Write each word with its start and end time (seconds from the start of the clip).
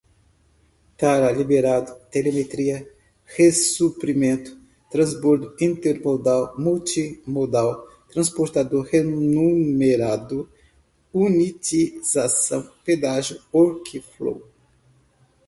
tara 0.99 1.27
liberado 1.39 1.91
telemetria 2.13 2.77
ressuprimento 3.35 4.51
transbordo 4.93 5.47
intermodal 5.67 6.41
multimodal 6.67 7.69
transportador 8.13 8.81
remunerado 8.93 10.39
unitização 11.25 12.61
pedágio 12.85 13.35
workflow 13.53 14.37